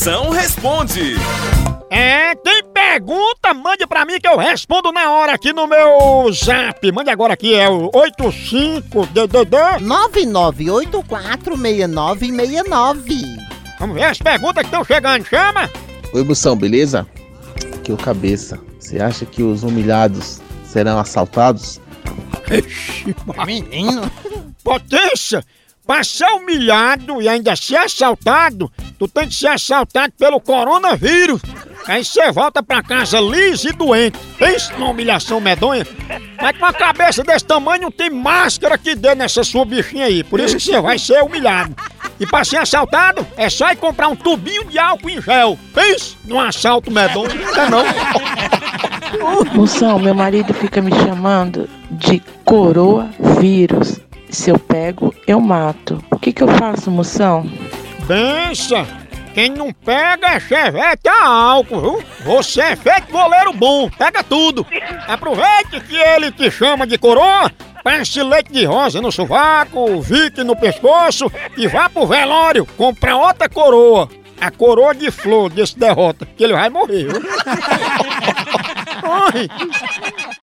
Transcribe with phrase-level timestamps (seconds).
[0.00, 1.14] Moção responde.
[1.90, 3.52] É, tem pergunta?
[3.52, 6.90] Mande pra mim que eu respondo na hora aqui no meu zap.
[6.90, 9.78] Mande agora aqui, é o 85DDD.
[11.52, 13.26] 99846969.
[13.78, 15.26] Vamos ver as perguntas que estão chegando.
[15.26, 15.68] Chama!
[16.14, 17.06] Oi, Moção, beleza?
[17.74, 18.58] Aqui é o Cabeça.
[18.78, 21.78] Você acha que os humilhados serão assaltados?
[22.50, 23.14] Ixi,
[23.44, 24.10] Menino.
[24.64, 25.44] potência!
[25.86, 31.40] Pra ser humilhado e ainda ser assaltado, tu tem que ser assaltado pelo coronavírus.
[31.88, 34.18] Aí você volta pra casa liso e doente.
[34.38, 35.86] Pensa numa humilhação medonha.
[36.38, 40.22] Mas com a cabeça desse tamanho não tem máscara que dê nessa sua bichinha aí.
[40.22, 41.74] Por isso que você vai ser humilhado.
[42.20, 45.58] E pra ser assaltado, é só ir comprar um tubinho de álcool em gel.
[45.72, 47.30] Pensa num assalto medonho.
[47.34, 47.84] Não é não?
[49.54, 53.08] Moção, meu marido fica me chamando de coroa
[53.40, 53.98] vírus.
[54.28, 56.04] Se eu pego, eu mato.
[56.10, 57.50] O que que eu faço, moção?
[58.06, 58.99] Pensa!
[59.34, 62.04] Quem não pega é chevette a álcool, viu?
[62.24, 64.66] Você é feito goleiro bom, pega tudo.
[65.06, 67.50] Aproveite que ele te chama de coroa,
[67.84, 73.48] passe leite de rosa no sovaco, vique no pescoço e vá pro velório comprar outra
[73.48, 74.08] coroa.
[74.40, 77.20] A coroa de flor desse derrota, que ele vai morrer, viu?